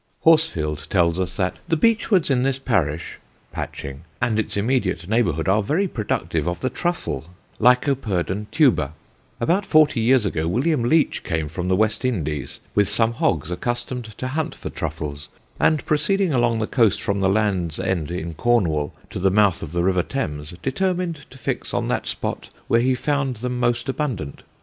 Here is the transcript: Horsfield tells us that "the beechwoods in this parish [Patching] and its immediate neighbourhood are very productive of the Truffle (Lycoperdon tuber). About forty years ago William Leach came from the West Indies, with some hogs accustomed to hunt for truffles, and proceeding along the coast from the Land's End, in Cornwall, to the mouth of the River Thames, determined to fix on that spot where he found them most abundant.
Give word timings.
Horsfield 0.21 0.87
tells 0.89 1.19
us 1.19 1.37
that 1.37 1.57
"the 1.67 1.77
beechwoods 1.77 2.31
in 2.31 2.41
this 2.41 2.57
parish 2.57 3.19
[Patching] 3.51 4.01
and 4.19 4.39
its 4.39 4.57
immediate 4.57 5.07
neighbourhood 5.07 5.47
are 5.47 5.61
very 5.61 5.87
productive 5.87 6.47
of 6.47 6.59
the 6.61 6.71
Truffle 6.71 7.25
(Lycoperdon 7.59 8.47
tuber). 8.49 8.93
About 9.39 9.63
forty 9.63 9.99
years 9.99 10.25
ago 10.25 10.47
William 10.47 10.81
Leach 10.83 11.21
came 11.23 11.47
from 11.47 11.67
the 11.67 11.75
West 11.75 12.03
Indies, 12.03 12.59
with 12.73 12.89
some 12.89 13.13
hogs 13.13 13.51
accustomed 13.51 14.05
to 14.17 14.29
hunt 14.29 14.55
for 14.55 14.71
truffles, 14.71 15.29
and 15.59 15.85
proceeding 15.85 16.33
along 16.33 16.57
the 16.57 16.65
coast 16.65 16.99
from 16.99 17.19
the 17.19 17.29
Land's 17.29 17.79
End, 17.79 18.09
in 18.09 18.33
Cornwall, 18.33 18.95
to 19.11 19.19
the 19.19 19.29
mouth 19.29 19.61
of 19.61 19.71
the 19.71 19.83
River 19.83 20.01
Thames, 20.01 20.51
determined 20.63 21.27
to 21.29 21.37
fix 21.37 21.75
on 21.75 21.89
that 21.89 22.07
spot 22.07 22.49
where 22.67 22.81
he 22.81 22.95
found 22.95 23.35
them 23.35 23.59
most 23.59 23.87
abundant. 23.87 24.41